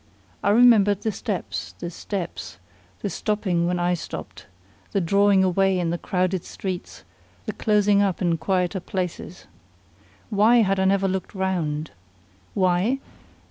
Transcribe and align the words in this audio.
I 0.41 0.49
remembered 0.49 1.01
the 1.01 1.11
steps, 1.11 1.75
the 1.77 1.91
steps 1.91 2.57
the 3.01 3.09
stopping 3.11 3.67
when 3.67 3.79
I 3.79 3.93
stopped 3.93 4.47
the 4.93 4.99
drawing 4.99 5.43
away 5.43 5.77
in 5.77 5.91
the 5.91 5.99
crowded 5.99 6.43
streets 6.43 7.03
the 7.45 7.53
closing 7.53 8.01
up 8.01 8.19
in 8.19 8.39
quieter 8.39 8.79
places. 8.79 9.45
Why 10.31 10.63
had 10.65 10.79
I 10.79 10.85
never 10.85 11.07
looked 11.07 11.35
round? 11.35 11.91
Why? 12.55 12.97